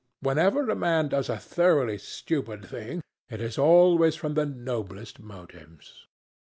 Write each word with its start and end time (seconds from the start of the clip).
Whenever 0.21 0.67
a 0.67 0.75
man 0.75 1.09
does 1.09 1.29
a 1.29 1.37
thoroughly 1.37 1.99
stupid 1.99 2.65
thing, 2.65 3.03
it 3.29 3.39
is 3.39 3.59
always 3.59 4.15
from 4.15 4.33
the 4.33 4.47
noblest 4.47 5.19
motives." 5.19 6.07